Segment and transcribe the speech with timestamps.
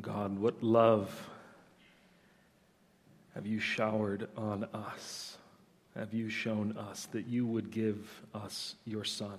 [0.00, 1.28] God, what love
[3.34, 5.36] have you showered on us?
[5.94, 9.38] Have you shown us that you would give us your Son?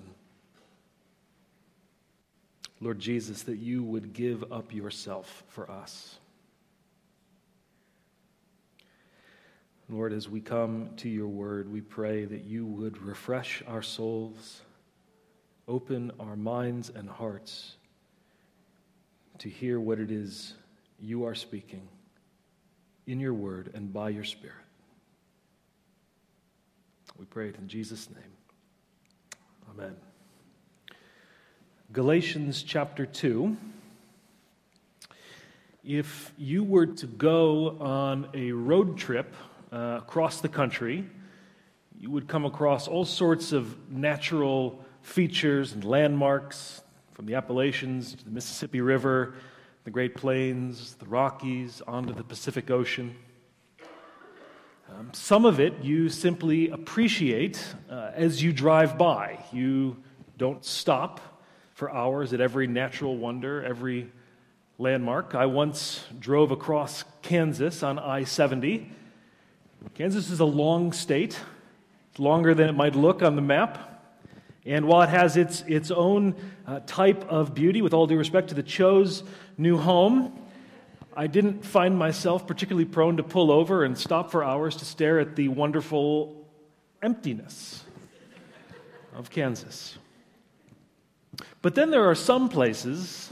[2.79, 6.19] Lord Jesus, that you would give up yourself for us.
[9.89, 14.61] Lord, as we come to your word, we pray that you would refresh our souls,
[15.67, 17.77] open our minds and hearts
[19.43, 20.53] to hear what it is
[21.01, 21.85] you are speaking
[23.07, 24.55] in your word and by your Spirit.
[27.19, 28.23] We pray it in Jesus' name.
[29.69, 29.97] Amen.
[31.91, 33.57] Galatians chapter 2.
[35.83, 39.35] If you were to go on a road trip
[39.73, 41.05] uh, across the country,
[41.99, 46.82] you would come across all sorts of natural features and landmarks
[47.13, 49.35] from the Appalachians to the Mississippi River,
[49.83, 53.15] the Great Plains, the Rockies, onto the Pacific Ocean.
[54.89, 59.39] Um, some of it you simply appreciate uh, as you drive by.
[59.51, 59.97] You
[60.37, 61.21] don't stop
[61.73, 64.11] for hours at every natural wonder, every
[64.79, 65.35] landmark.
[65.35, 68.91] I once drove across Kansas on I 70.
[69.93, 71.39] Kansas is a long state,
[72.09, 73.92] it's longer than it might look on the map.
[74.65, 78.49] And while it has its, its own uh, type of beauty, with all due respect
[78.49, 79.23] to the Cho's
[79.57, 80.39] new home,
[81.15, 85.19] I didn't find myself particularly prone to pull over and stop for hours to stare
[85.19, 86.47] at the wonderful
[87.01, 87.83] emptiness
[89.13, 89.97] of Kansas.
[91.61, 93.31] But then there are some places,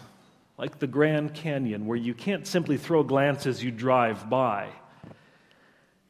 [0.58, 4.68] like the Grand Canyon, where you can't simply throw a glance as you drive by.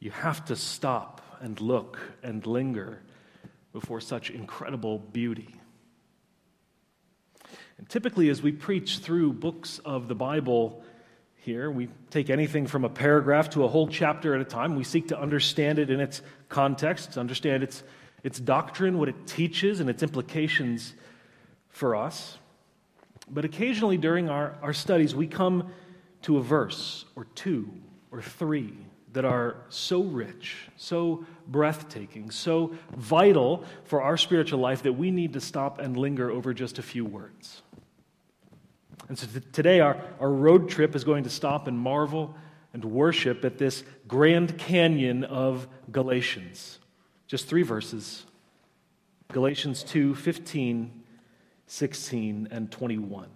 [0.00, 3.00] You have to stop and look and linger
[3.72, 5.54] before such incredible beauty.
[7.78, 10.84] And typically, as we preach through books of the Bible
[11.36, 14.76] here, we take anything from a paragraph to a whole chapter at a time.
[14.76, 17.82] We seek to understand it in its context, to understand its,
[18.22, 20.94] its doctrine, what it teaches, and its implications
[21.70, 22.38] for us.
[23.28, 25.72] But occasionally during our, our studies, we come
[26.22, 27.68] to a verse or two
[28.12, 28.76] or three
[29.12, 35.34] that are so rich, so breathtaking, so vital for our spiritual life that we need
[35.34, 37.62] to stop and linger over just a few words.
[39.08, 42.34] And so today, our, our road trip is going to stop and marvel
[42.72, 46.78] and worship at this Grand Canyon of Galatians.
[47.26, 48.24] Just three verses
[49.32, 51.02] Galatians 2 15,
[51.66, 53.28] 16, and 21.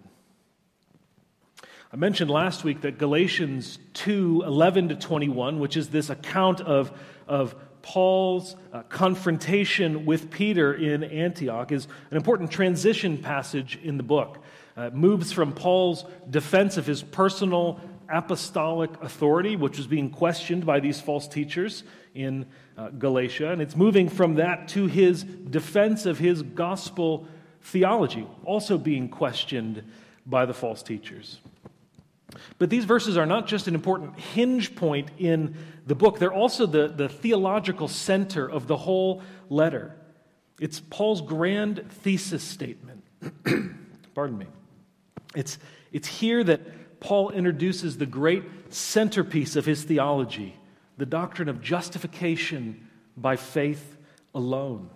[1.97, 6.91] I mentioned last week that Galatians 2 11 to 21, which is this account of,
[7.27, 14.03] of Paul's uh, confrontation with Peter in Antioch, is an important transition passage in the
[14.03, 14.43] book.
[14.77, 20.67] Uh, it moves from Paul's defense of his personal apostolic authority, which was being questioned
[20.67, 22.45] by these false teachers in
[22.77, 27.27] uh, Galatia, and it's moving from that to his defense of his gospel
[27.63, 29.83] theology, also being questioned
[30.27, 31.39] by the false teachers.
[32.57, 35.55] But these verses are not just an important hinge point in
[35.85, 39.95] the book, they're also the, the theological center of the whole letter.
[40.59, 43.03] It's Paul's grand thesis statement.
[44.15, 44.47] Pardon me.
[45.35, 45.57] It's,
[45.91, 48.43] it's here that Paul introduces the great
[48.73, 50.55] centerpiece of his theology
[50.97, 53.97] the doctrine of justification by faith
[54.33, 54.89] alone.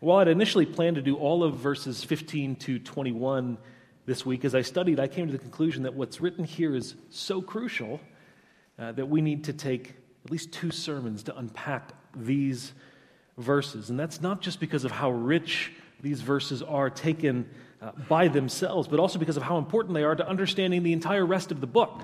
[0.00, 3.56] While I'd initially planned to do all of verses 15 to 21
[4.04, 6.94] this week, as I studied, I came to the conclusion that what's written here is
[7.10, 8.00] so crucial
[8.78, 12.72] uh, that we need to take at least two sermons to unpack these
[13.38, 13.90] verses.
[13.90, 17.48] And that's not just because of how rich these verses are taken
[17.80, 21.24] uh, by themselves, but also because of how important they are to understanding the entire
[21.24, 22.02] rest of the book.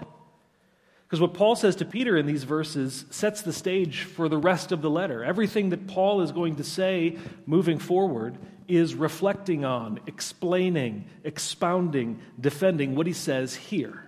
[1.05, 4.73] Because what Paul says to Peter in these verses sets the stage for the rest
[4.73, 5.25] of the letter.
[5.25, 7.17] Everything that Paul is going to say
[7.47, 8.37] moving forward
[8.69, 14.05] is reflecting on, explaining, expounding, defending what he says here.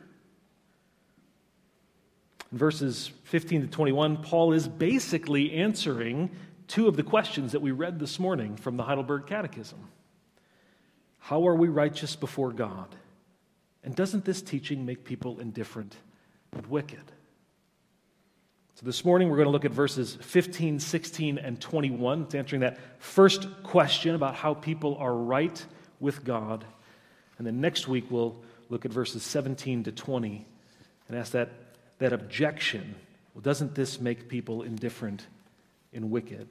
[2.53, 6.31] In verses 15 to 21, Paul is basically answering
[6.69, 9.89] two of the questions that we read this morning from the Heidelberg Catechism
[11.19, 12.95] How are we righteous before God?
[13.83, 15.97] And doesn't this teaching make people indifferent
[16.53, 17.13] and wicked?
[18.81, 22.23] So this morning we're going to look at verses 15, 16, and 21.
[22.23, 25.63] It's answering that first question about how people are right
[26.01, 26.65] with God.
[27.37, 28.37] And then next week we'll
[28.71, 30.47] look at verses 17 to 20
[31.09, 31.51] and ask that,
[31.99, 32.95] that objection.
[33.35, 35.27] Well, doesn't this make people indifferent
[35.93, 36.49] and wicked?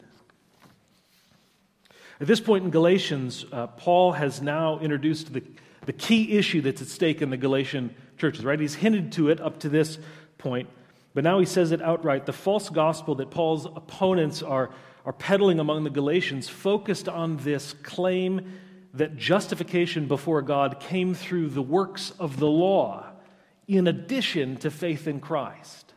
[2.22, 5.42] At this point in Galatians, uh, Paul has now introduced the,
[5.88, 8.60] the key issue that's at stake in the Galatian churches, right?
[8.60, 9.98] He's hinted to it up to this
[10.38, 10.70] point,
[11.14, 12.26] but now he says it outright.
[12.26, 14.70] The false gospel that Paul's opponents are,
[15.06, 18.60] are peddling among the Galatians focused on this claim
[18.94, 23.06] that justification before God came through the works of the law
[23.68, 25.94] in addition to faith in Christ.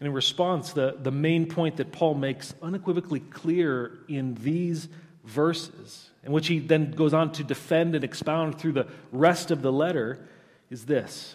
[0.00, 4.88] And in response, the, the main point that Paul makes unequivocally clear in these
[5.24, 9.62] verses, in which he then goes on to defend and expound through the rest of
[9.62, 10.26] the letter,
[10.70, 11.34] is this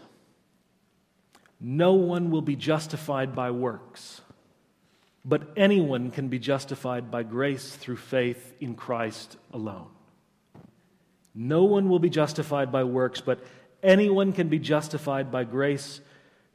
[1.65, 4.19] No one will be justified by works,
[5.24, 9.88] but anyone can be justified by grace through faith in Christ alone.
[11.33, 13.39] No one will be justified by works, but
[13.81, 16.01] anyone can be justified by grace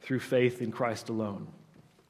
[0.01, 1.47] through faith in Christ alone.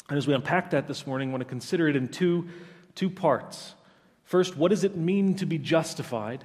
[0.09, 2.49] And as we unpack that this morning, I want to consider it in two,
[2.95, 3.75] two parts.
[4.25, 6.43] First, what does it mean to be justified?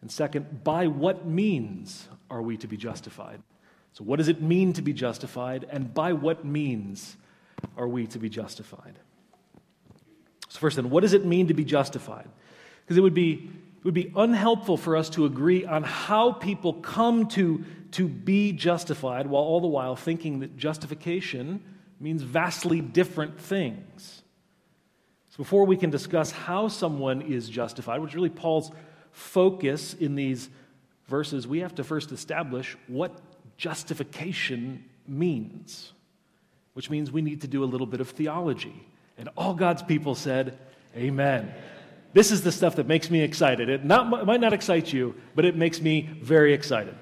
[0.00, 3.42] And second, by what means are we to be justified?
[3.92, 7.16] So, what does it mean to be justified, and by what means
[7.76, 8.98] are we to be justified?
[10.48, 12.28] So, first, then, what does it mean to be justified?
[12.84, 16.74] Because it would be it would be unhelpful for us to agree on how people
[16.74, 21.62] come to, to be justified while all the while thinking that justification
[22.00, 24.22] means vastly different things.
[25.30, 28.72] So, before we can discuss how someone is justified, which is really Paul's
[29.12, 30.48] focus in these
[31.06, 33.12] verses, we have to first establish what
[33.58, 35.92] justification means,
[36.72, 38.86] which means we need to do a little bit of theology.
[39.18, 40.56] And all God's people said,
[40.96, 41.52] Amen.
[42.14, 43.68] This is the stuff that makes me excited.
[43.68, 46.94] It, not, it might not excite you, but it makes me very excited.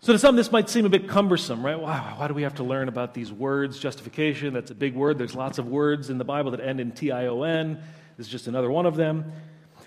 [0.00, 1.78] So, to some, this might seem a bit cumbersome, right?
[1.78, 3.78] Why, why do we have to learn about these words?
[3.78, 5.18] Justification, that's a big word.
[5.18, 7.82] There's lots of words in the Bible that end in T I O N.
[8.16, 9.32] This is just another one of them.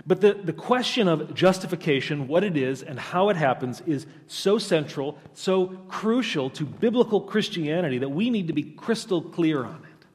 [0.05, 4.57] But the, the question of justification, what it is, and how it happens is so
[4.57, 10.05] central, so crucial to biblical Christianity that we need to be crystal clear on it.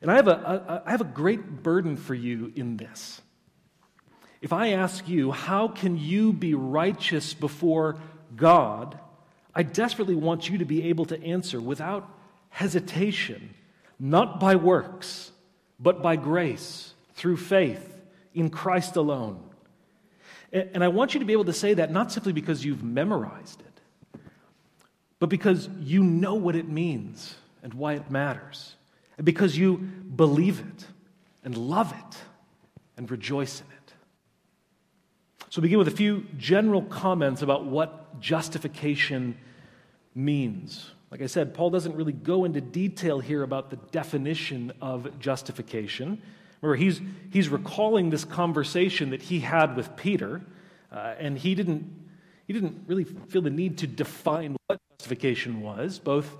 [0.00, 3.20] And I have a, a, I have a great burden for you in this.
[4.40, 7.98] If I ask you, how can you be righteous before
[8.34, 8.98] God?
[9.54, 12.08] I desperately want you to be able to answer without
[12.48, 13.54] hesitation,
[14.00, 15.30] not by works,
[15.78, 17.91] but by grace, through faith
[18.34, 19.42] in Christ alone.
[20.52, 23.60] And I want you to be able to say that not simply because you've memorized
[23.60, 24.20] it,
[25.18, 28.76] but because you know what it means and why it matters
[29.16, 30.86] and because you believe it
[31.44, 32.18] and love it
[32.96, 33.94] and rejoice in it.
[35.48, 39.36] So, begin with a few general comments about what justification
[40.14, 40.90] means.
[41.10, 46.22] Like I said, Paul doesn't really go into detail here about the definition of justification.
[46.62, 47.00] Remember, he's,
[47.30, 50.40] he's recalling this conversation that he had with Peter,
[50.90, 52.08] uh, and he didn't,
[52.46, 55.98] he didn't really feel the need to define what justification was.
[55.98, 56.36] Both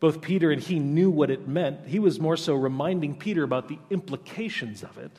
[0.00, 1.86] both Peter and he knew what it meant.
[1.86, 5.12] He was more so reminding Peter about the implications of it.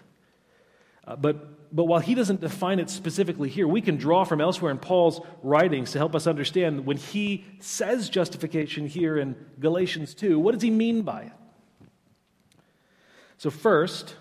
[1.05, 4.71] Uh, but, but while he doesn't define it specifically here, we can draw from elsewhere
[4.71, 10.39] in Paul's writings to help us understand when he says justification here in Galatians 2,
[10.39, 11.31] what does he mean by it?
[13.37, 14.15] So, first,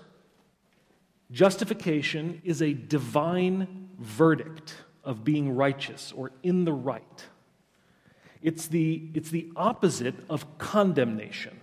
[1.33, 4.75] justification is a divine verdict
[5.05, 7.27] of being righteous or in the right.
[8.43, 11.61] It's the, it's the opposite of condemnation.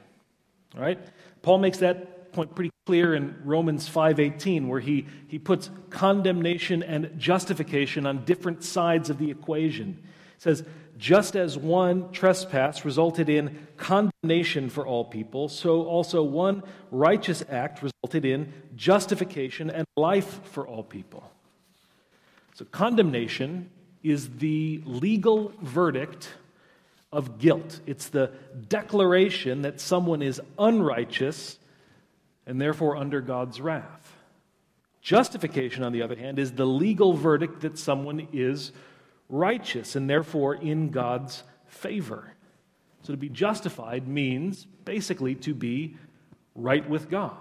[0.76, 1.00] All right?
[1.42, 7.12] Paul makes that point pretty clear in Romans 5:18 where he, he puts condemnation and
[7.18, 9.98] justification on different sides of the equation.
[10.04, 10.64] He says,
[10.98, 17.82] just as one trespass resulted in condemnation for all people, so also one righteous act
[17.84, 21.32] resulted in justification and life for all people.
[22.56, 23.70] So condemnation
[24.04, 26.30] is the legal verdict
[27.12, 27.80] of guilt.
[27.86, 28.32] It's the
[28.68, 31.58] declaration that someone is unrighteous
[32.46, 34.16] and therefore under God's wrath.
[35.02, 38.72] Justification, on the other hand, is the legal verdict that someone is
[39.30, 42.34] righteous and therefore in God's favor.
[43.04, 45.98] So to be justified means basically to be
[46.56, 47.36] right with God.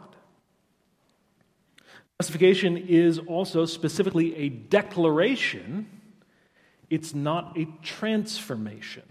[2.20, 5.86] Justification is also specifically a declaration,
[6.88, 9.02] it's not a transformation.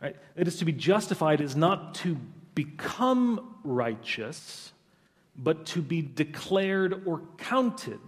[0.00, 0.16] Right?
[0.34, 2.16] It is to be justified is not to
[2.54, 4.72] become righteous,
[5.36, 8.00] but to be declared or counted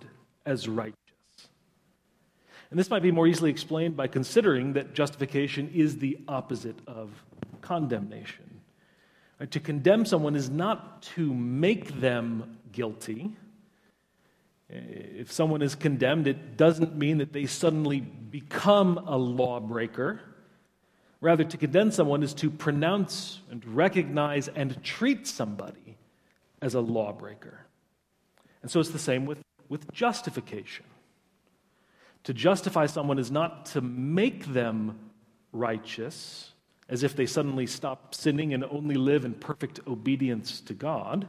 [0.46, 0.96] as righteous.
[2.72, 7.10] And this might be more easily explained by considering that justification is the opposite of
[7.60, 8.62] condemnation.
[9.38, 9.50] Right?
[9.50, 13.36] To condemn someone is not to make them guilty.
[14.70, 20.22] If someone is condemned, it doesn't mean that they suddenly become a lawbreaker.
[21.20, 25.98] Rather, to condemn someone is to pronounce and recognize and treat somebody
[26.62, 27.66] as a lawbreaker.
[28.62, 30.86] And so it's the same with, with justification.
[32.24, 34.98] To justify someone is not to make them
[35.52, 36.52] righteous,
[36.88, 41.26] as if they suddenly stop sinning and only live in perfect obedience to God.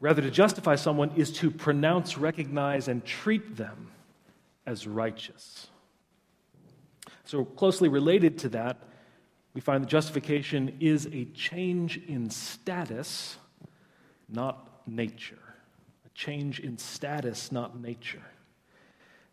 [0.00, 3.90] Rather, to justify someone is to pronounce, recognize, and treat them
[4.66, 5.68] as righteous.
[7.24, 8.82] So, closely related to that,
[9.54, 13.36] we find that justification is a change in status,
[14.28, 15.38] not nature.
[16.06, 18.22] A change in status, not nature.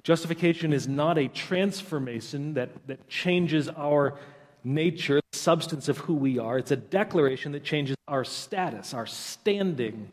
[0.03, 4.17] Justification is not a transformation that, that changes our
[4.63, 6.57] nature, the substance of who we are.
[6.57, 10.11] It's a declaration that changes our status, our standing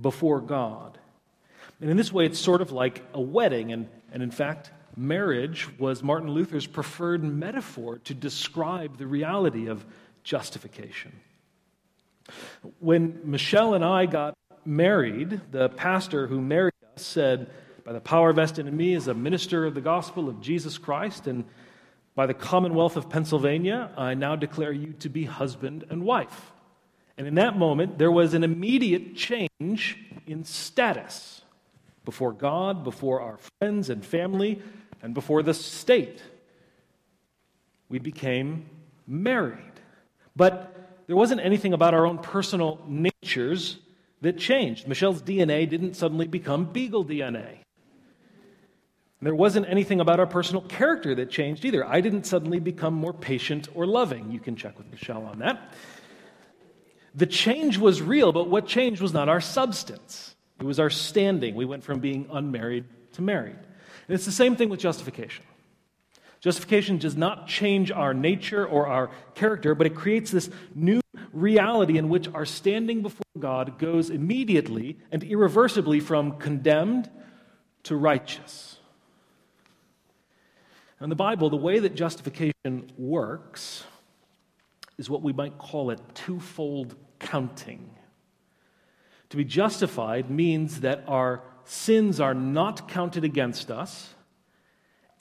[0.00, 0.98] before God.
[1.80, 3.72] And in this way, it's sort of like a wedding.
[3.72, 9.86] And, and in fact, marriage was Martin Luther's preferred metaphor to describe the reality of
[10.24, 11.12] justification.
[12.80, 17.50] When Michelle and I got married, the pastor who married us said,
[17.88, 21.26] by the power vested in me as a minister of the gospel of Jesus Christ,
[21.26, 21.46] and
[22.14, 26.52] by the Commonwealth of Pennsylvania, I now declare you to be husband and wife.
[27.16, 31.40] And in that moment, there was an immediate change in status
[32.04, 34.60] before God, before our friends and family,
[35.00, 36.22] and before the state.
[37.88, 38.66] We became
[39.06, 39.80] married.
[40.36, 40.76] But
[41.06, 43.78] there wasn't anything about our own personal natures
[44.20, 44.86] that changed.
[44.86, 47.60] Michelle's DNA didn't suddenly become Beagle DNA.
[49.20, 51.84] There wasn't anything about our personal character that changed either.
[51.84, 54.30] I didn't suddenly become more patient or loving.
[54.30, 55.74] You can check with Michelle on that.
[57.14, 61.54] The change was real, but what changed was not our substance, it was our standing.
[61.54, 63.56] We went from being unmarried to married.
[63.56, 65.44] And it's the same thing with justification.
[66.40, 71.00] Justification does not change our nature or our character, but it creates this new
[71.32, 77.10] reality in which our standing before God goes immediately and irreversibly from condemned
[77.84, 78.77] to righteous.
[81.00, 83.84] In the Bible, the way that justification works
[84.98, 87.90] is what we might call a twofold counting.
[89.30, 94.14] To be justified means that our sins are not counted against us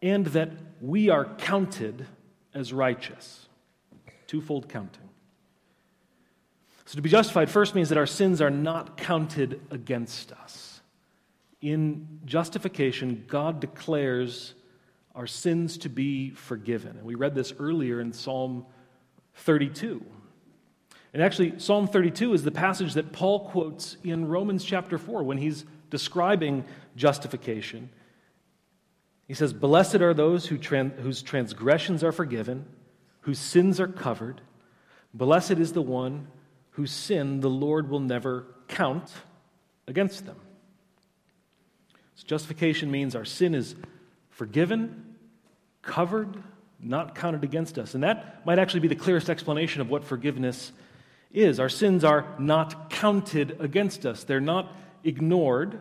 [0.01, 2.07] and that we are counted
[2.53, 3.47] as righteous.
[4.25, 5.09] Twofold counting.
[6.85, 10.81] So to be justified first means that our sins are not counted against us.
[11.61, 14.53] In justification, God declares
[15.17, 16.95] our sins to be forgiven.
[16.95, 18.67] And we read this earlier in Psalm
[19.33, 20.05] 32.
[21.11, 25.39] And actually, Psalm 32 is the passage that Paul quotes in Romans chapter 4 when
[25.39, 27.89] he's describing justification.
[29.27, 32.67] He says, Blessed are those who tran- whose transgressions are forgiven,
[33.21, 34.41] whose sins are covered.
[35.15, 36.27] Blessed is the one
[36.71, 39.11] whose sin the Lord will never count
[39.87, 40.37] against them.
[42.13, 43.75] So justification means our sin is
[44.29, 45.05] forgiven,
[45.87, 46.43] covered,
[46.79, 47.95] not counted against us.
[47.95, 50.71] And that might actually be the clearest explanation of what forgiveness
[51.31, 51.59] is.
[51.59, 54.71] Our sins are not counted against us, they're not
[55.03, 55.79] ignored.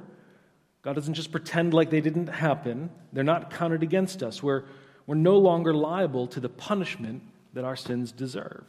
[0.80, 4.42] God doesn't just pretend like they didn't happen, they're not counted against us.
[4.42, 4.64] We're,
[5.06, 7.22] we're no longer liable to the punishment
[7.52, 8.64] that our sins deserve.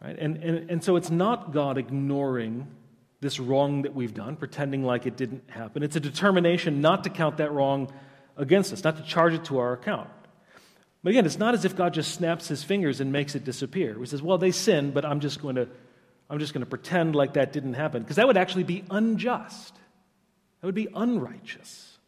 [0.00, 0.16] Right?
[0.18, 2.68] And, and, and so it's not God ignoring
[3.20, 5.82] this wrong that we've done, pretending like it didn't happen.
[5.82, 7.92] It's a determination not to count that wrong
[8.38, 10.08] against us, not to charge it to our account.
[11.02, 13.96] But again, it's not as if God just snaps his fingers and makes it disappear.
[13.98, 15.68] He says, Well, they sinned, but I'm just going to,
[16.30, 18.02] I'm just going to pretend like that didn't happen.
[18.02, 19.74] Because that would actually be unjust.
[20.60, 21.98] That would be unrighteous.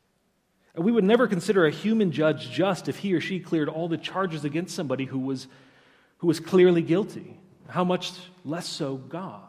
[0.75, 3.89] And we would never consider a human judge just if he or she cleared all
[3.89, 5.47] the charges against somebody who was,
[6.19, 7.39] who was clearly guilty.
[7.69, 8.13] How much
[8.45, 9.43] less so God?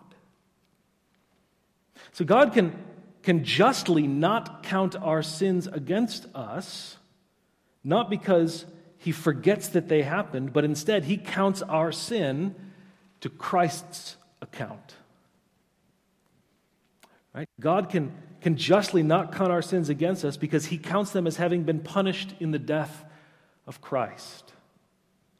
[2.11, 2.75] So God can,
[3.23, 6.97] can justly not count our sins against us,
[7.83, 8.65] not because
[8.97, 12.55] he forgets that they happened, but instead he counts our sin
[13.21, 14.95] to Christ's account.
[17.33, 17.49] Right?
[17.59, 18.11] God can,
[18.41, 21.79] can justly not count our sins against us because he counts them as having been
[21.79, 23.05] punished in the death
[23.65, 24.51] of Christ.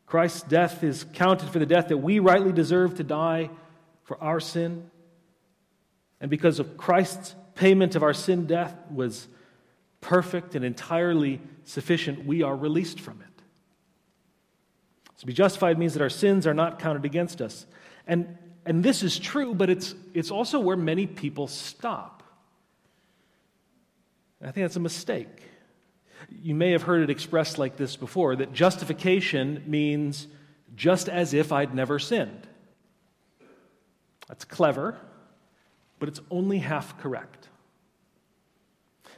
[0.05, 3.49] Christ's death is counted for the death that we rightly deserve to die
[4.03, 4.89] for our sin.
[6.19, 9.27] And because of Christ's payment of our sin death was
[9.99, 13.27] perfect and entirely sufficient, we are released from it.
[15.19, 17.67] To be justified means that our sins are not counted against us.
[18.07, 22.23] And, and this is true, but it's, it's also where many people stop.
[24.41, 25.27] I think that's a mistake.
[26.41, 30.27] You may have heard it expressed like this before that justification means
[30.75, 32.47] just as if I'd never sinned.
[34.27, 34.97] That's clever,
[36.01, 37.47] but it's only half correct.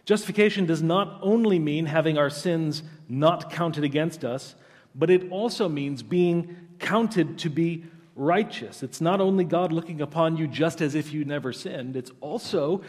[0.04, 4.54] Justification does not only mean having our sins not counted against us,
[4.94, 7.86] but it also means being counted to be
[8.18, 8.84] righteous.
[8.84, 12.82] It's not only God looking upon you just as if you never sinned, it's also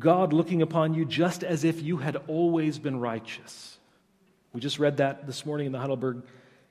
[0.00, 3.78] God looking upon you just as if you had always been righteous.
[4.52, 6.24] We just read that this morning in the Heidelberg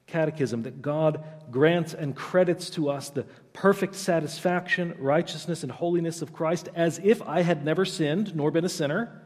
[0.08, 3.26] Catechism that God grants and credits to us the
[3.58, 8.66] perfect satisfaction, righteousness, and holiness of Christ as if I had never sinned nor been
[8.66, 9.20] a sinner,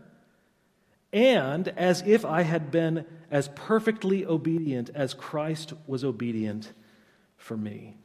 [1.12, 6.72] and as if I had been as perfectly obedient as Christ was obedient
[7.36, 7.98] for me.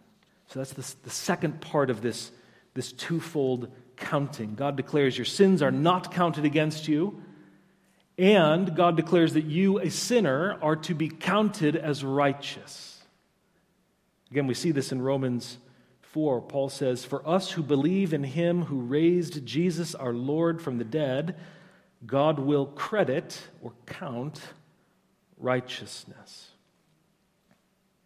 [0.49, 2.33] So that's the, the second part of this,
[2.75, 4.57] this twofold counting.
[4.57, 7.23] God declares your sins are not counted against you,
[8.19, 13.01] and God declares that you, a sinner, are to be counted as righteous.
[14.33, 15.59] Again, we see this in Romans
[16.17, 16.41] 4.
[16.41, 20.85] Paul says, For us who believe in him who raised Jesus our Lord from the
[20.85, 21.37] dead,
[22.07, 24.41] God will credit or count
[25.37, 26.53] righteousness.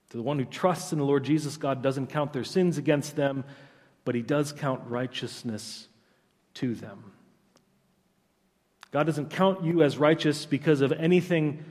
[0.08, 3.14] To the one who trusts in the Lord Jesus, God doesn't count their sins against
[3.14, 3.44] them,
[4.04, 5.86] but he does count righteousness
[6.54, 7.12] to them.
[8.90, 11.64] God doesn't count you as righteous because of anything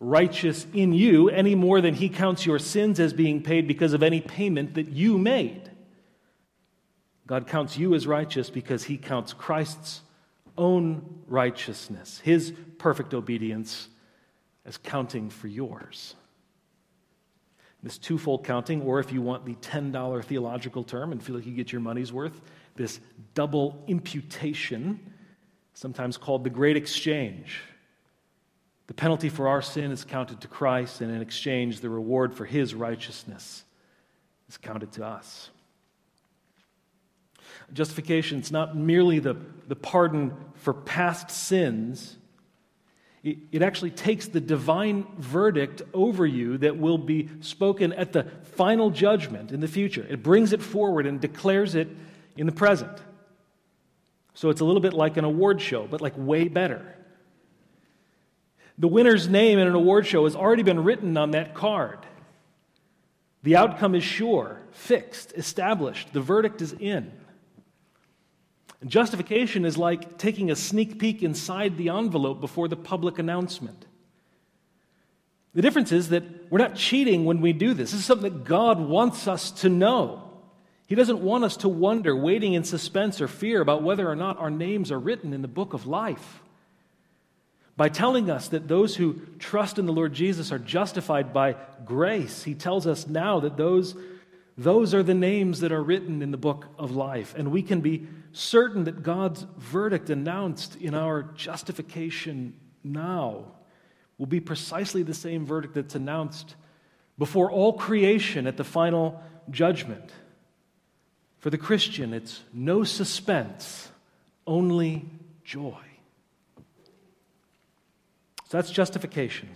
[0.00, 4.02] righteous in you any more than he counts your sins as being paid because of
[4.02, 5.68] any payment that you made.
[7.32, 10.02] God counts you as righteous because he counts Christ's
[10.58, 13.88] own righteousness, his perfect obedience,
[14.66, 16.14] as counting for yours.
[17.82, 21.54] This twofold counting, or if you want the $10 theological term and feel like you
[21.54, 22.38] get your money's worth,
[22.76, 23.00] this
[23.32, 25.00] double imputation,
[25.72, 27.62] sometimes called the great exchange.
[28.88, 32.44] The penalty for our sin is counted to Christ, and in exchange, the reward for
[32.44, 33.64] his righteousness
[34.50, 35.48] is counted to us.
[37.72, 39.36] Justification is not merely the,
[39.68, 42.16] the pardon for past sins
[43.22, 48.24] it, it actually takes the divine verdict over you that will be spoken at the
[48.56, 50.04] final judgment in the future.
[50.08, 51.88] It brings it forward and declares it
[52.36, 52.98] in the present.
[54.34, 56.96] So it's a little bit like an award show, but like way better.
[58.78, 61.98] The winner's name in an award show has already been written on that card.
[63.44, 66.12] The outcome is sure, fixed, established.
[66.12, 67.12] The verdict is in.
[68.82, 73.86] And justification is like taking a sneak peek inside the envelope before the public announcement.
[75.54, 77.92] The difference is that we're not cheating when we do this.
[77.92, 80.30] This is something that God wants us to know.
[80.86, 84.38] He doesn't want us to wonder, waiting in suspense or fear about whether or not
[84.38, 86.42] our names are written in the book of life.
[87.76, 92.42] By telling us that those who trust in the Lord Jesus are justified by grace,
[92.42, 93.94] He tells us now that those,
[94.56, 97.34] those are the names that are written in the book of life.
[97.36, 103.44] And we can be certain that God's verdict announced in our justification now
[104.18, 106.54] will be precisely the same verdict that's announced
[107.18, 110.12] before all creation at the final judgment.
[111.38, 113.90] For the Christian, it's no suspense,
[114.46, 115.04] only
[115.44, 115.78] joy.
[118.48, 119.48] So that's justification.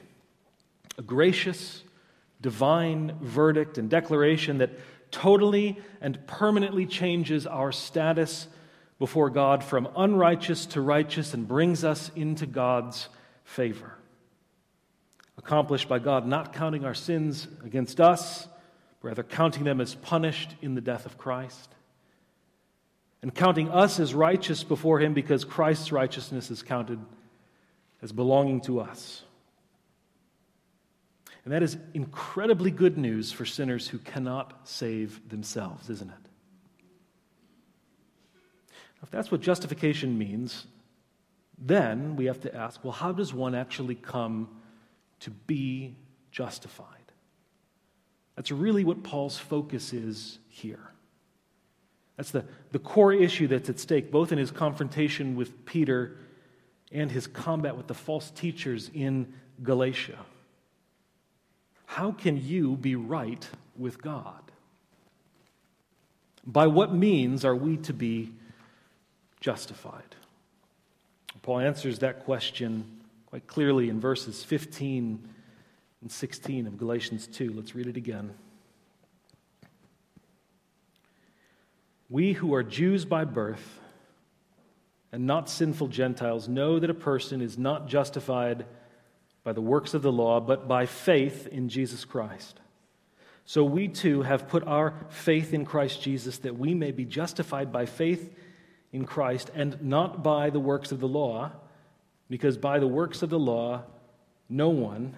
[0.98, 1.82] A gracious,
[2.40, 4.70] divine verdict and declaration that
[5.10, 8.48] totally and permanently changes our status
[8.98, 13.08] before God from unrighteous to righteous and brings us into God's
[13.44, 13.94] favor.
[15.38, 18.48] Accomplished by God not counting our sins against us,
[19.00, 21.74] but rather counting them as punished in the death of Christ,
[23.22, 26.98] and counting us as righteous before Him because Christ's righteousness is counted
[28.02, 29.22] as belonging to us.
[31.46, 36.28] And that is incredibly good news for sinners who cannot save themselves, isn't it?
[39.00, 40.66] If that's what justification means,
[41.56, 44.48] then we have to ask well, how does one actually come
[45.20, 45.94] to be
[46.32, 47.12] justified?
[48.34, 50.90] That's really what Paul's focus is here.
[52.16, 56.16] That's the, the core issue that's at stake, both in his confrontation with Peter
[56.90, 59.32] and his combat with the false teachers in
[59.62, 60.18] Galatia.
[61.86, 64.42] How can you be right with God?
[66.44, 68.32] By what means are we to be
[69.40, 70.14] justified?
[71.42, 72.84] Paul answers that question
[73.26, 75.28] quite clearly in verses 15
[76.02, 77.52] and 16 of Galatians 2.
[77.52, 78.34] Let's read it again.
[82.08, 83.80] We who are Jews by birth
[85.12, 88.66] and not sinful Gentiles know that a person is not justified
[89.46, 92.58] by the works of the law, but by faith in Jesus Christ.
[93.44, 97.70] So we too have put our faith in Christ Jesus that we may be justified
[97.70, 98.34] by faith
[98.92, 101.52] in Christ and not by the works of the law,
[102.28, 103.84] because by the works of the law
[104.48, 105.14] no one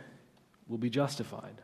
[0.68, 1.62] will be justified.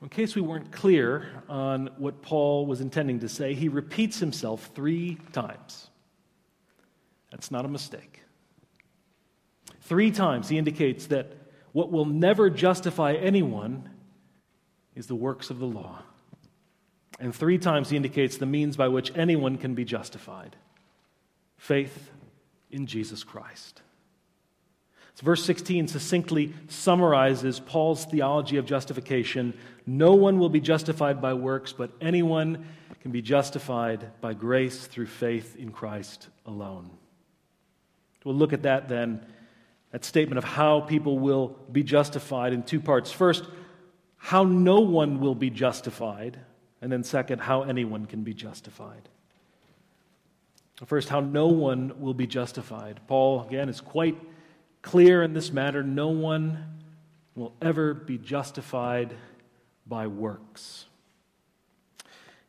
[0.00, 4.70] In case we weren't clear on what Paul was intending to say, he repeats himself
[4.72, 5.90] three times.
[7.32, 8.20] That's not a mistake.
[9.88, 11.32] Three times he indicates that
[11.72, 13.88] what will never justify anyone
[14.94, 16.02] is the works of the law.
[17.18, 20.56] And three times he indicates the means by which anyone can be justified
[21.56, 22.10] faith
[22.70, 23.80] in Jesus Christ.
[25.14, 29.54] So verse 16 succinctly summarizes Paul's theology of justification.
[29.86, 32.66] No one will be justified by works, but anyone
[33.00, 36.90] can be justified by grace through faith in Christ alone.
[38.22, 39.24] We'll look at that then
[39.90, 43.10] that statement of how people will be justified in two parts.
[43.10, 43.44] First,
[44.16, 46.38] how no one will be justified,
[46.82, 49.08] and then second, how anyone can be justified.
[50.86, 53.00] First, how no one will be justified.
[53.08, 54.16] Paul, again, is quite
[54.82, 55.82] clear in this matter.
[55.82, 56.80] No one
[57.34, 59.14] will ever be justified
[59.86, 60.84] by works.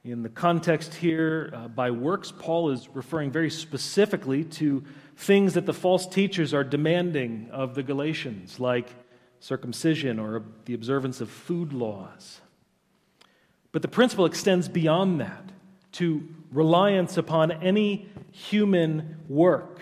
[0.03, 4.83] In the context here, uh, by works, Paul is referring very specifically to
[5.19, 8.87] things that the false teachers are demanding of the Galatians, like
[9.41, 12.39] circumcision or the observance of food laws.
[13.73, 15.51] But the principle extends beyond that
[15.93, 19.81] to reliance upon any human work,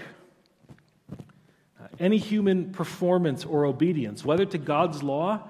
[1.12, 5.48] uh, any human performance or obedience, whether to God's law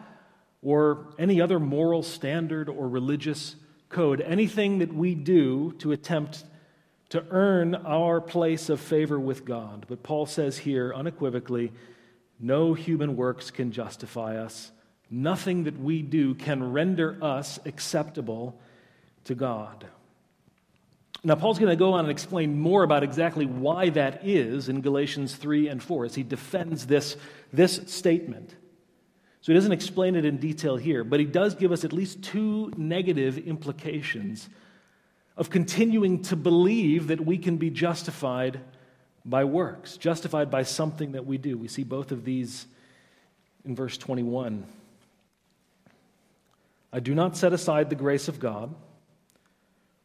[0.62, 3.56] or any other moral standard or religious
[3.88, 6.43] code, anything that we do to attempt
[7.09, 9.85] to earn our place of favor with God.
[9.87, 11.71] But Paul says here unequivocally
[12.39, 14.71] no human works can justify us.
[15.09, 18.59] Nothing that we do can render us acceptable
[19.23, 19.87] to God.
[21.23, 24.81] Now, Paul's going to go on and explain more about exactly why that is in
[24.81, 27.17] Galatians 3 and 4 as he defends this,
[27.51, 28.55] this statement.
[29.41, 32.21] So he doesn't explain it in detail here, but he does give us at least
[32.21, 34.47] two negative implications
[35.38, 38.60] of continuing to believe that we can be justified
[39.23, 41.58] by works, justified by something that we do.
[41.58, 42.65] We see both of these
[43.63, 44.65] in verse 21.
[46.91, 48.73] I do not set aside the grace of God,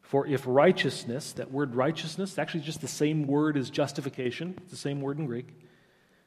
[0.03, 4.77] for if righteousness, that word righteousness, actually just the same word as justification, it's the
[4.77, 5.49] same word in Greek.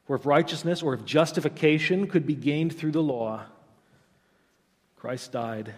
[0.06, 3.44] For if righteousness or if justification could be gained through the law,
[4.96, 5.74] Christ died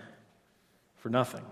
[0.97, 1.43] for nothing.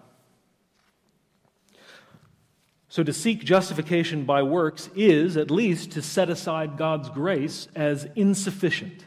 [2.96, 8.08] So, to seek justification by works is, at least, to set aside God's grace as
[8.16, 9.04] insufficient.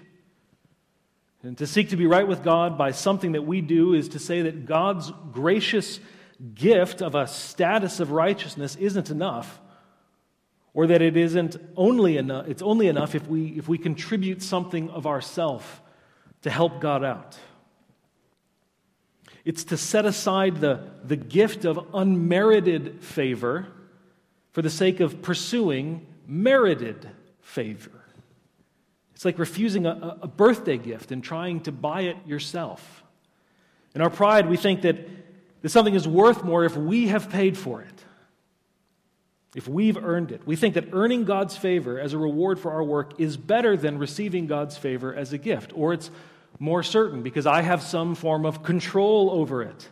[1.43, 4.19] And to seek to be right with God by something that we do is to
[4.19, 6.01] say that God's gracious
[6.55, 9.59] gift of a status of righteousness isn't enough,
[10.75, 14.91] or that it isn't only enough, it's only enough if we, if we contribute something
[14.91, 15.81] of ourself
[16.43, 17.39] to help God out.
[19.47, 23.69] It's to set aside the, the gift of unmerited favor
[24.53, 27.09] for the sake of pursuing merited
[27.41, 27.91] favor.
[29.15, 33.03] It's like refusing a, a, birthday gift and trying to buy it yourself.
[33.95, 34.97] In our pride, we think that,
[35.63, 38.05] that something is worth more if we have paid for it,
[39.57, 40.47] if we've earned it.
[40.47, 43.99] We think that earning God's favor as a reward for our work is better than
[43.99, 46.13] receiving God's favor as a gift, or it's
[46.61, 49.89] more certain because I have some form of control over it.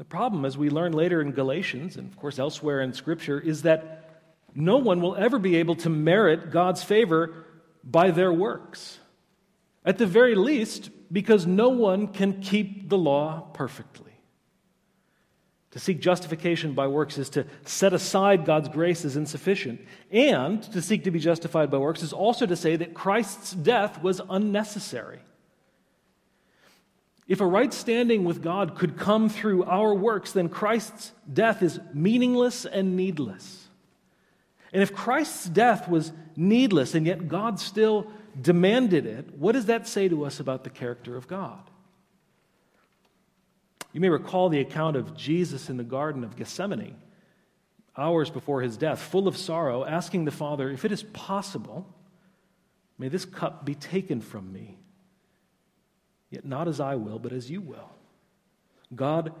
[0.00, 3.64] The problem, as we learn later in Galatians, and of course elsewhere in Scripture, is
[3.64, 4.22] that
[4.54, 7.44] no one will ever be able to merit God's favor
[7.84, 8.98] by their works.
[9.84, 14.14] At the very least, because no one can keep the law perfectly.
[15.72, 19.82] To seek justification by works is to set aside God's grace as insufficient.
[20.10, 24.02] And to seek to be justified by works is also to say that Christ's death
[24.02, 25.20] was unnecessary.
[27.30, 31.78] If a right standing with God could come through our works, then Christ's death is
[31.94, 33.68] meaningless and needless.
[34.72, 39.86] And if Christ's death was needless and yet God still demanded it, what does that
[39.86, 41.60] say to us about the character of God?
[43.92, 46.96] You may recall the account of Jesus in the Garden of Gethsemane,
[47.96, 51.86] hours before his death, full of sorrow, asking the Father, If it is possible,
[52.98, 54.79] may this cup be taken from me.
[56.30, 57.90] Yet not as I will, but as you will.
[58.94, 59.32] God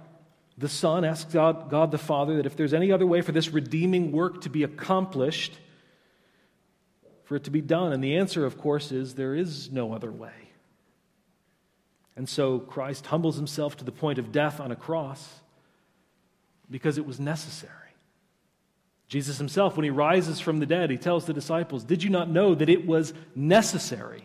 [0.60, 3.48] the Son asks God, God the Father that if there's any other way for this
[3.48, 5.58] redeeming work to be accomplished,
[7.24, 7.92] for it to be done?
[7.92, 10.32] And the answer, of course, is there is no other way.
[12.14, 15.40] And so Christ humbles himself to the point of death on a cross
[16.68, 17.72] because it was necessary.
[19.08, 22.28] Jesus himself, when he rises from the dead, he tells the disciples, Did you not
[22.28, 24.24] know that it was necessary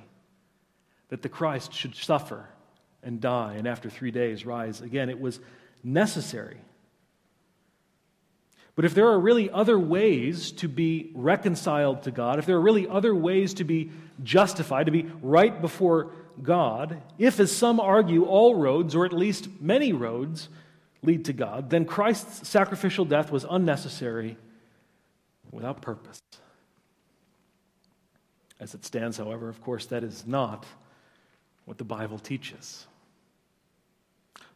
[1.10, 2.50] that the Christ should suffer
[3.06, 5.10] and die and after three days rise again?
[5.10, 5.40] It was
[5.84, 6.58] necessary.
[8.76, 12.62] But if there are really other ways to be reconciled to God, if there are
[12.62, 13.92] really other ways to be
[14.22, 19.48] justified, to be right before God, if, as some argue, all roads, or at least
[19.62, 20.50] many roads,
[21.02, 24.38] lead to God, then Christ's sacrificial death was unnecessary
[25.52, 26.22] without purpose.
[28.60, 30.66] As it stands, however, of course, that is not
[31.64, 32.88] what the Bible teaches.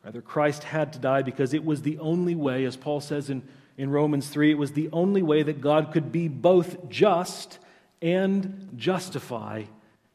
[0.03, 3.43] Rather, Christ had to die because it was the only way, as Paul says in
[3.79, 7.59] in Romans 3, it was the only way that God could be both just
[8.01, 9.63] and justify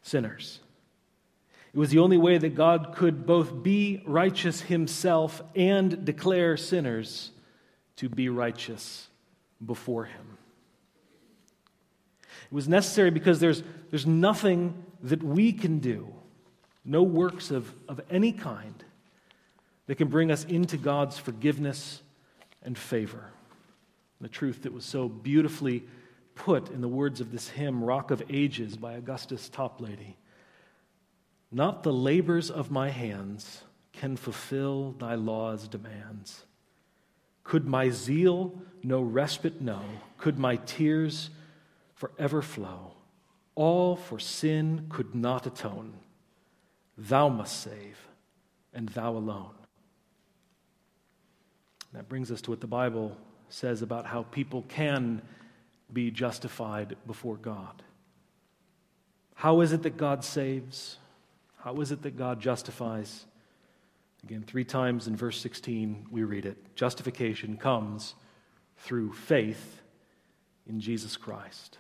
[0.03, 0.61] sinners.
[1.73, 7.31] It was the only way that God could both be righteous himself and declare sinners
[7.97, 9.09] to be righteous
[9.65, 10.37] before him.
[12.45, 16.13] It was necessary because there's, there's nothing that we can do,
[16.85, 18.84] no works of, of any kind,
[19.87, 22.03] that can bring us into God's forgiveness
[22.63, 23.31] and favor
[24.25, 25.85] the truth that was so beautifully
[26.35, 30.17] put in the words of this hymn, Rock of Ages, by Augustus Toplady.
[31.53, 36.45] Not the labors of my hands can fulfill thy law's demands.
[37.45, 39.83] Could my zeal no respite know?
[40.17, 41.29] Could my tears
[41.95, 42.95] forever flow?
[43.55, 45.93] All for sin could not atone.
[46.97, 48.09] Thou must save,
[48.73, 49.55] and thou alone.
[51.95, 53.17] That brings us to what the Bible
[53.49, 55.23] says about how people can
[55.93, 57.83] be justified before God.
[59.35, 60.99] How is it that God saves?
[61.59, 63.27] How is it that God justifies?
[64.25, 66.75] Again, three times in verse 16, we read it.
[66.75, 68.15] Justification comes
[68.79, 69.81] through faith
[70.69, 71.79] in Jesus Christ.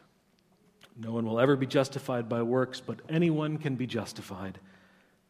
[0.96, 4.60] No one will ever be justified by works, but anyone can be justified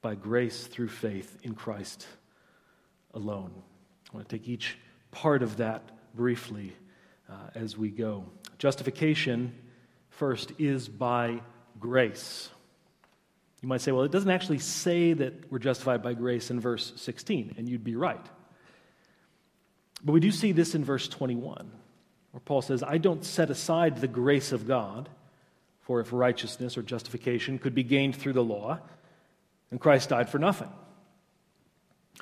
[0.02, 2.06] by grace through faith in Christ
[3.14, 3.62] alone.
[4.14, 4.78] I want to take each
[5.10, 5.82] part of that
[6.14, 6.72] briefly
[7.28, 8.24] uh, as we go.
[8.58, 9.52] Justification,
[10.08, 11.40] first, is by
[11.80, 12.48] grace.
[13.60, 16.92] You might say, well, it doesn't actually say that we're justified by grace in verse
[16.94, 18.24] 16, and you'd be right.
[20.04, 21.68] But we do see this in verse 21,
[22.30, 25.08] where Paul says, I don't set aside the grace of God,
[25.80, 28.78] for if righteousness or justification could be gained through the law,
[29.70, 30.70] then Christ died for nothing.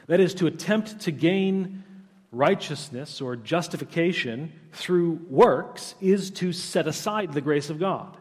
[0.06, 1.84] That is, to attempt to gain
[2.32, 8.16] righteousness or justification through works is to set aside the grace of God.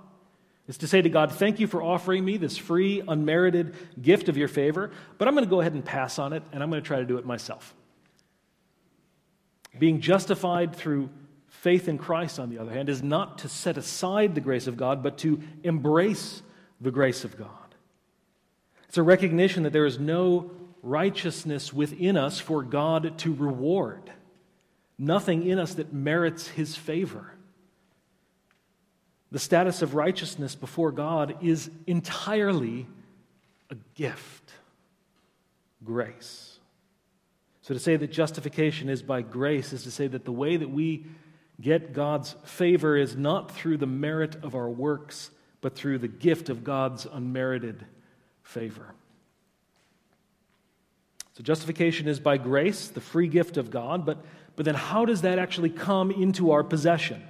[0.67, 4.37] It's to say to God, Thank you for offering me this free, unmerited gift of
[4.37, 6.81] your favor, but I'm going to go ahead and pass on it, and I'm going
[6.81, 7.73] to try to do it myself.
[9.77, 11.09] Being justified through
[11.47, 14.77] faith in Christ, on the other hand, is not to set aside the grace of
[14.77, 16.41] God, but to embrace
[16.79, 17.49] the grace of God.
[18.87, 24.11] It's a recognition that there is no righteousness within us for God to reward,
[24.97, 27.33] nothing in us that merits his favor.
[29.31, 32.87] The status of righteousness before God is entirely
[33.69, 34.51] a gift,
[35.83, 36.59] grace.
[37.61, 40.69] So to say that justification is by grace is to say that the way that
[40.69, 41.05] we
[41.61, 45.29] get God's favor is not through the merit of our works,
[45.61, 47.85] but through the gift of God's unmerited
[48.43, 48.93] favor.
[51.33, 54.17] So justification is by grace, the free gift of God, but,
[54.55, 57.23] but then how does that actually come into our possession?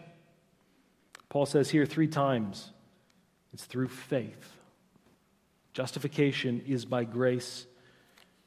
[1.30, 2.72] Paul says here three times
[3.54, 4.58] it's through faith.
[5.74, 7.66] Justification is by grace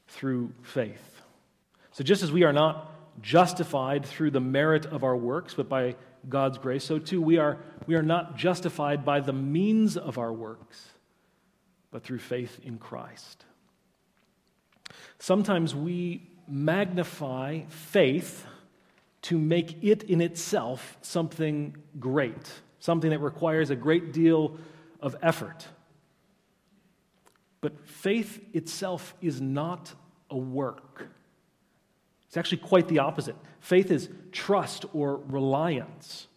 [0.07, 1.21] through faith.
[1.91, 2.91] So just as we are not
[3.21, 5.95] justified through the merit of our works, but by
[6.27, 10.33] God's grace, so too we are, we are not justified by the means of our
[10.33, 10.89] works,
[11.91, 13.45] but through faith in Christ.
[15.19, 18.45] Sometimes we magnify faith
[19.23, 24.57] to make it in itself something great, something that requires a great deal
[25.01, 25.67] of effort.
[27.61, 29.91] But faith itself is not
[30.29, 31.07] a work.
[32.27, 33.35] It's actually quite the opposite.
[33.59, 36.27] Faith is trust or reliance.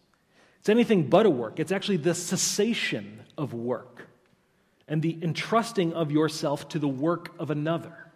[0.59, 1.59] It's anything but a work.
[1.59, 4.07] It's actually the cessation of work
[4.87, 8.08] and the entrusting of yourself to the work of another.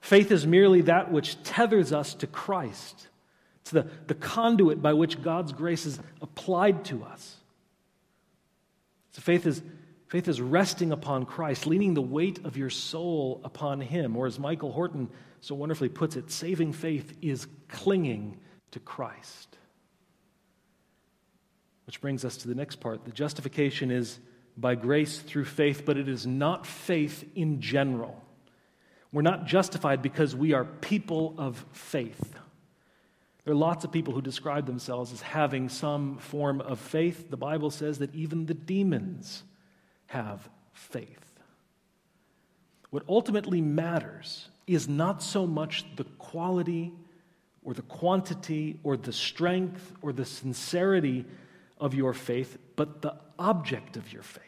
[0.00, 3.08] Faith is merely that which tethers us to Christ.
[3.62, 7.36] It's the, the conduit by which God's grace is applied to us.
[9.12, 9.62] So faith is,
[10.08, 14.16] faith is resting upon Christ, leaning the weight of your soul upon Him.
[14.16, 18.38] Or as Michael Horton so wonderfully puts it, saving faith is clinging
[18.70, 19.56] to Christ.
[21.86, 23.04] Which brings us to the next part.
[23.04, 24.18] The justification is
[24.56, 28.22] by grace through faith, but it is not faith in general.
[29.12, 32.34] We're not justified because we are people of faith.
[33.44, 37.30] There are lots of people who describe themselves as having some form of faith.
[37.30, 39.42] The Bible says that even the demons
[40.08, 41.24] have faith.
[42.90, 46.92] What ultimately matters is not so much the quality
[47.62, 51.24] or the quantity or the strength or the sincerity
[51.78, 54.47] of your faith, but the object of your faith.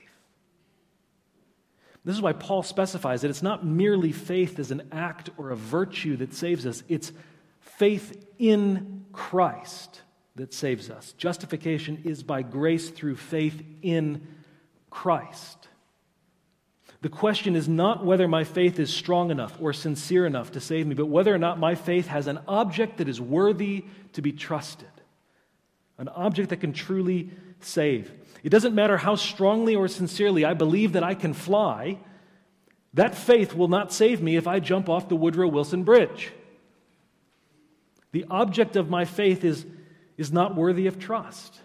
[2.05, 5.57] This is why Paul specifies that it's not merely faith as an act or a
[5.57, 7.13] virtue that saves us, it's
[7.61, 10.01] faith in Christ
[10.37, 11.13] that saves us.
[11.19, 14.27] Justification is by grace through faith in
[14.89, 15.69] Christ.
[17.03, 20.87] The question is not whether my faith is strong enough or sincere enough to save
[20.87, 24.33] me, but whether or not my faith has an object that is worthy to be
[24.33, 24.89] trusted,
[25.99, 28.13] an object that can truly save.
[28.43, 31.99] It doesn't matter how strongly or sincerely I believe that I can fly,
[32.95, 36.33] that faith will not save me if I jump off the Woodrow Wilson Bridge.
[38.13, 39.65] The object of my faith is,
[40.17, 41.61] is not worthy of trust.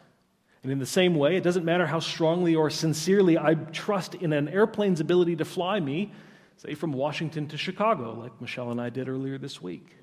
[0.61, 4.33] And in the same way, it doesn't matter how strongly or sincerely I trust in
[4.33, 6.11] an airplane's ability to fly me,
[6.57, 9.95] say from Washington to Chicago, like Michelle and I did earlier this week.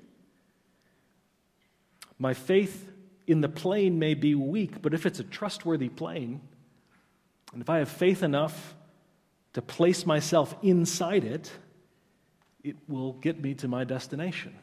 [2.17, 2.91] My faith
[3.27, 6.41] in the plane may be weak, but if it's a trustworthy plane,
[7.53, 8.75] and if I have faith enough
[9.53, 11.51] to place myself inside it,
[12.63, 14.55] it will get me to my destination.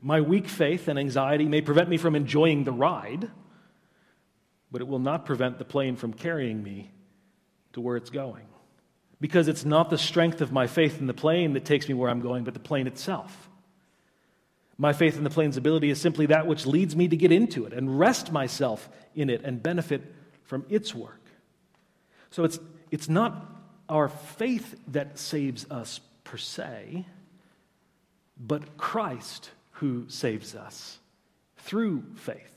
[0.00, 3.30] My weak faith and anxiety may prevent me from enjoying the ride,
[4.70, 6.90] but it will not prevent the plane from carrying me
[7.72, 8.46] to where it's going.
[9.20, 12.10] Because it's not the strength of my faith in the plane that takes me where
[12.10, 13.48] I'm going, but the plane itself.
[14.76, 17.64] My faith in the plane's ability is simply that which leads me to get into
[17.64, 20.02] it and rest myself in it and benefit
[20.44, 21.20] from its work.
[22.30, 22.58] So it's,
[22.90, 23.50] it's not
[23.88, 27.06] our faith that saves us per se,
[28.38, 30.98] but Christ who saves us
[31.58, 32.54] through faith.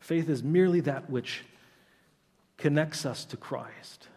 [0.00, 1.44] Faith is merely that which
[2.56, 4.08] connects us to Christ.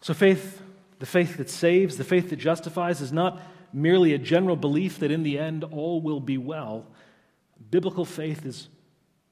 [0.00, 0.60] So, faith,
[0.98, 3.40] the faith that saves, the faith that justifies, is not
[3.72, 6.86] merely a general belief that in the end all will be well.
[7.70, 8.68] Biblical faith is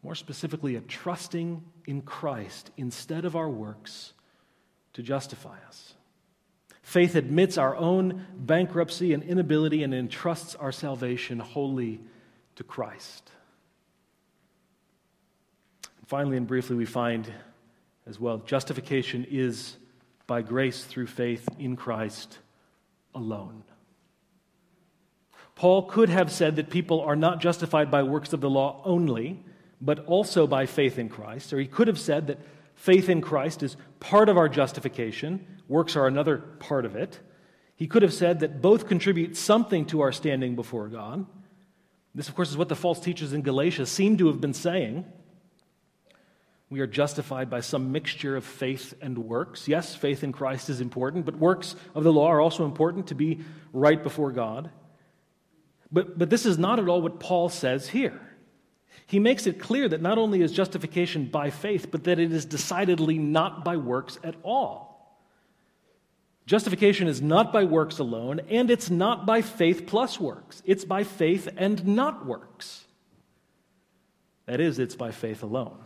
[0.03, 4.13] more specifically a trusting in Christ instead of our works
[4.95, 5.95] to justify us.
[6.83, 12.01] Faith admits our own bankruptcy and inability and entrusts our salvation wholly
[12.57, 13.31] to Christ.
[15.99, 17.31] And finally and briefly, we find
[18.07, 19.77] as well justification is
[20.27, 22.39] by grace through faith in Christ
[23.15, 23.63] alone.
[25.55, 29.45] Paul could have said that people are not justified by works of the law only,
[29.81, 31.53] but also by faith in Christ.
[31.53, 32.39] Or he could have said that
[32.75, 37.19] faith in Christ is part of our justification, works are another part of it.
[37.77, 41.25] He could have said that both contribute something to our standing before God.
[42.15, 45.07] This, of course, is what the false teachers in Galatia seem to have been saying.
[46.69, 49.67] We are justified by some mixture of faith and works.
[49.67, 53.15] Yes, faith in Christ is important, but works of the law are also important to
[53.15, 53.41] be
[53.73, 54.71] right before God.
[55.91, 58.21] But, but this is not at all what Paul says here.
[59.11, 62.45] He makes it clear that not only is justification by faith, but that it is
[62.45, 65.19] decidedly not by works at all.
[66.47, 70.63] Justification is not by works alone, and it's not by faith plus works.
[70.65, 72.85] It's by faith and not works.
[74.47, 75.83] That is, it's by faith alone.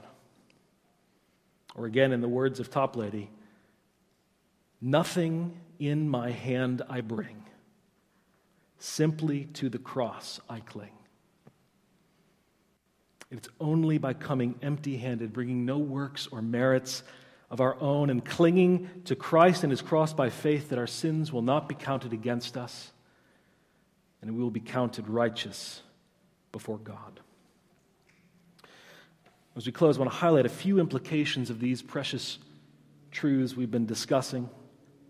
[1.75, 3.29] Or again, in the words of Toplady,
[4.83, 7.43] nothing in my hand I bring
[8.79, 10.93] Simply to the cross I cling.
[13.37, 17.03] It's only by coming empty handed, bringing no works or merits
[17.51, 21.32] of our own, and clinging to Christ and his cross by faith that our sins
[21.32, 22.93] will not be counted against us
[24.22, 25.82] and we will be counted righteous
[26.53, 27.20] before God.
[29.57, 32.39] As we close, I want to highlight a few implications of these precious
[33.11, 34.49] truths we've been discussing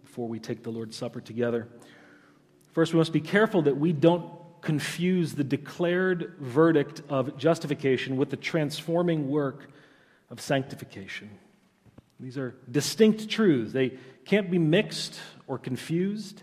[0.02, 1.68] before we take the Lord's Supper together.
[2.72, 4.32] First, we must be careful that we don't
[4.64, 9.68] confuse the declared verdict of justification with the transforming work
[10.30, 11.30] of sanctification.
[12.18, 13.72] These are distinct truths.
[13.72, 16.42] They can't be mixed or confused.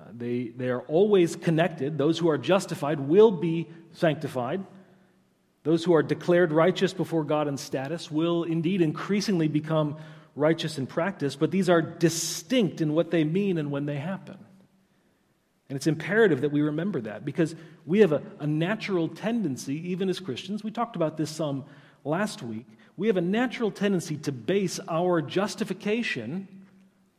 [0.00, 1.98] Uh, they, they are always connected.
[1.98, 4.64] Those who are justified will be sanctified.
[5.62, 9.96] Those who are declared righteous before God in status will indeed increasingly become
[10.36, 14.38] righteous in practice, but these are distinct in what they mean and when they happen.
[15.68, 17.54] And it's imperative that we remember that because
[17.86, 21.64] we have a, a, natural tendency, even as Christians, we talked about this some
[22.04, 26.48] last week, we have a natural tendency to base our justification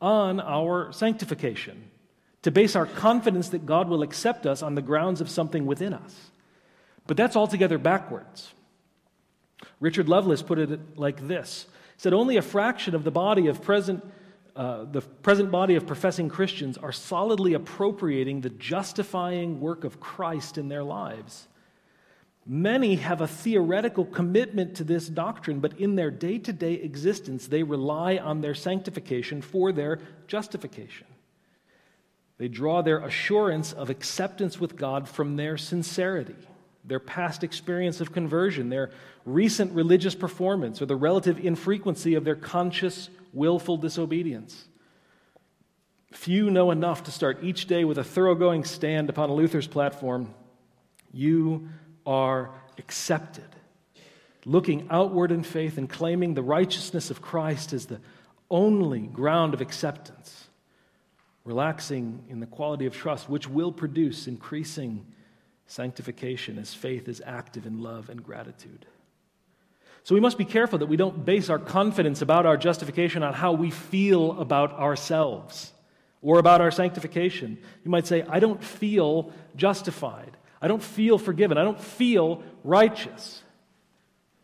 [0.00, 1.90] on our sanctification,
[2.42, 5.92] to base our confidence that God will accept us on the grounds of something within
[5.92, 6.30] us.
[7.06, 8.52] But that's altogether backwards.
[9.80, 11.66] Richard Lovelace put it like this
[11.96, 14.04] he said, Only a fraction of the body of present
[14.56, 20.56] uh, the present body of professing Christians are solidly appropriating the justifying work of Christ
[20.56, 21.46] in their lives.
[22.46, 27.48] Many have a theoretical commitment to this doctrine, but in their day to day existence,
[27.48, 31.06] they rely on their sanctification for their justification.
[32.38, 36.36] They draw their assurance of acceptance with God from their sincerity,
[36.84, 38.90] their past experience of conversion, their
[39.24, 44.66] recent religious performance, or the relative infrequency of their conscious willful disobedience.
[46.12, 50.34] Few know enough to start each day with a thoroughgoing stand upon a Luther's platform.
[51.12, 51.68] You
[52.06, 53.44] are accepted.
[54.44, 58.00] Looking outward in faith and claiming the righteousness of Christ as the
[58.50, 60.48] only ground of acceptance.
[61.44, 65.04] Relaxing in the quality of trust, which will produce increasing
[65.66, 68.86] sanctification as faith is active in love and gratitude.
[70.06, 73.34] So we must be careful that we don't base our confidence about our justification on
[73.34, 75.72] how we feel about ourselves
[76.22, 77.58] or about our sanctification.
[77.84, 80.36] You might say, I don't feel justified.
[80.62, 81.58] I don't feel forgiven.
[81.58, 83.42] I don't feel righteous.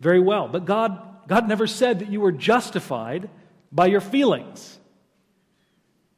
[0.00, 0.48] Very well.
[0.48, 3.30] But God, God never said that you were justified
[3.70, 4.80] by your feelings.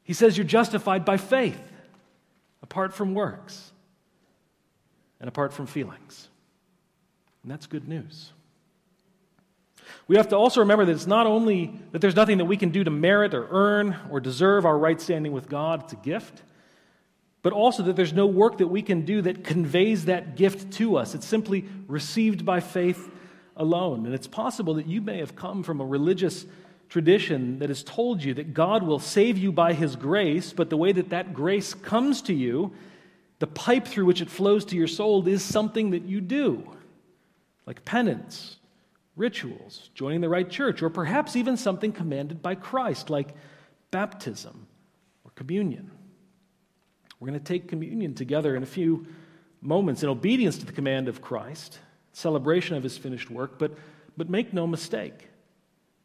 [0.05, 1.61] He says you're justified by faith,
[2.63, 3.71] apart from works
[5.19, 6.29] and apart from feelings.
[7.43, 8.31] And that's good news.
[10.07, 12.69] We have to also remember that it's not only that there's nothing that we can
[12.69, 16.43] do to merit or earn or deserve our right standing with God, it's a gift,
[17.41, 20.97] but also that there's no work that we can do that conveys that gift to
[20.97, 21.15] us.
[21.15, 23.09] It's simply received by faith
[23.55, 24.05] alone.
[24.05, 26.45] And it's possible that you may have come from a religious
[26.87, 30.77] tradition that has told you that God will save you by his grace, but the
[30.77, 32.73] way that that grace comes to you,
[33.39, 36.63] the pipe through which it flows to your soul, is something that you do,
[37.65, 38.57] like penance
[39.15, 43.29] rituals, joining the right church, or perhaps even something commanded by Christ, like
[43.91, 44.67] baptism
[45.23, 45.91] or communion.
[47.19, 49.07] We're going to take communion together in a few
[49.61, 51.79] moments in obedience to the command of Christ,
[52.11, 53.71] celebration of his finished work, but,
[54.17, 55.29] but make no mistake.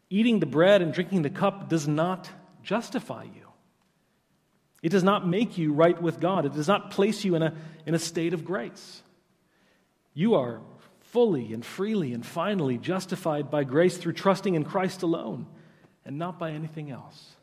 [0.08, 2.30] Eating the bread and drinking the cup does not
[2.62, 3.48] justify you.
[4.82, 6.46] It does not make you right with God.
[6.46, 7.54] It does not place you in a,
[7.84, 9.02] in a state of grace.
[10.14, 10.60] You are
[11.12, 15.46] fully and freely and finally justified by grace through trusting in Christ alone
[16.04, 17.34] and not by anything else.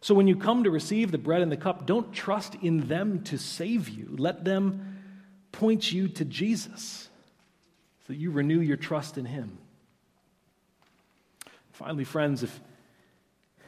[0.00, 3.22] So when you come to receive the bread and the cup, don't trust in them
[3.24, 4.14] to save you.
[4.18, 4.98] Let them
[5.52, 7.08] point you to Jesus
[8.06, 9.58] so that you renew your trust in Him.
[11.72, 12.60] Finally, friends, if,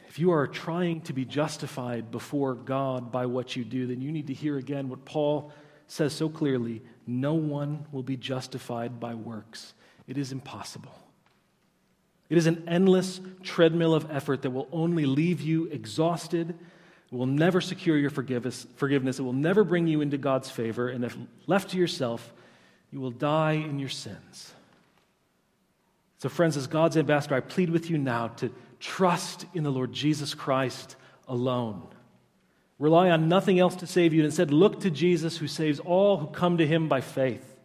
[0.09, 4.11] if you are trying to be justified before God by what you do, then you
[4.11, 5.51] need to hear again what Paul
[5.87, 9.73] says so clearly no one will be justified by works.
[10.07, 10.93] It is impossible.
[12.29, 16.49] It is an endless treadmill of effort that will only leave you exhausted.
[16.49, 18.65] It will never secure your forgiveness.
[18.65, 20.89] It will never bring you into God's favor.
[20.89, 21.15] And if
[21.45, 22.33] left to yourself,
[22.91, 24.53] you will die in your sins.
[26.17, 29.93] So, friends, as God's ambassador, I plead with you now to trust in the Lord
[29.93, 30.95] Jesus Christ
[31.27, 31.87] alone.
[32.77, 34.19] Rely on nothing else to save you.
[34.19, 37.55] And instead, look to Jesus who saves all who come to him by faith.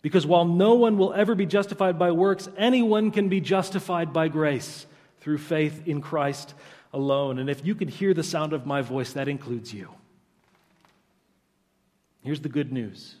[0.00, 4.28] Because while no one will ever be justified by works, anyone can be justified by
[4.28, 4.86] grace
[5.20, 6.54] through faith in Christ
[6.92, 7.38] alone.
[7.38, 9.90] And if you can hear the sound of my voice, that includes you.
[12.22, 13.16] Here's the good news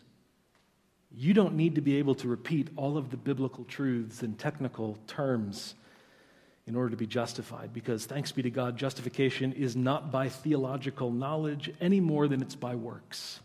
[1.12, 4.98] you don't need to be able to repeat all of the biblical truths in technical
[5.06, 5.74] terms
[6.66, 7.72] in order to be justified.
[7.72, 12.56] Because thanks be to God, justification is not by theological knowledge any more than it's
[12.56, 13.40] by works.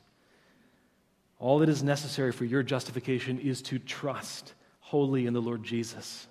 [1.40, 6.28] All that is necessary for your justification is to trust wholly in the Lord Jesus.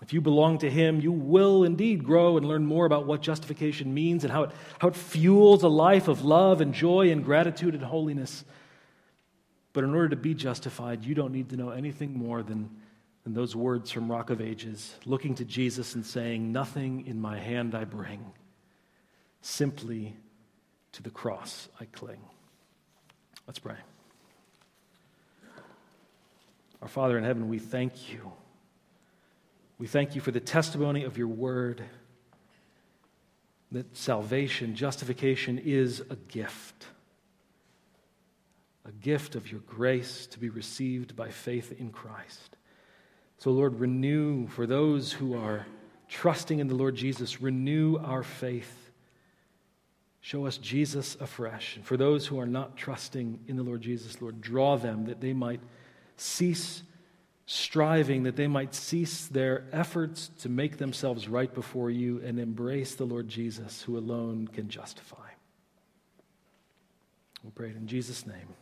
[0.00, 3.94] If you belong to Him, you will indeed grow and learn more about what justification
[3.94, 7.74] means and how it, how it fuels a life of love and joy and gratitude
[7.74, 8.44] and holiness.
[9.72, 12.68] But in order to be justified, you don't need to know anything more than
[13.24, 17.38] and those words from Rock of Ages, looking to Jesus and saying, Nothing in my
[17.38, 18.32] hand I bring,
[19.40, 20.16] simply
[20.92, 22.20] to the cross I cling.
[23.46, 23.76] Let's pray.
[26.80, 28.32] Our Father in heaven, we thank you.
[29.78, 31.82] We thank you for the testimony of your word
[33.72, 36.86] that salvation, justification is a gift.
[38.84, 42.56] A gift of your grace to be received by faith in Christ.
[43.42, 45.66] So, Lord, renew for those who are
[46.08, 48.72] trusting in the Lord Jesus, renew our faith.
[50.20, 51.74] Show us Jesus afresh.
[51.74, 55.20] And for those who are not trusting in the Lord Jesus, Lord, draw them that
[55.20, 55.58] they might
[56.16, 56.84] cease
[57.46, 62.94] striving, that they might cease their efforts to make themselves right before you and embrace
[62.94, 65.30] the Lord Jesus, who alone can justify.
[67.42, 68.54] We pray it in Jesus' name.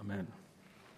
[0.00, 0.26] Amen.